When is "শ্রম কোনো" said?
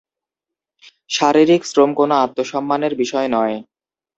1.65-2.13